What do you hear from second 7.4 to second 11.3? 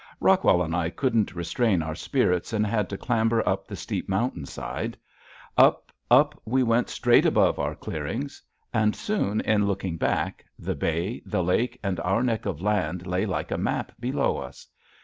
our clearings; and soon, in looking back, the bay,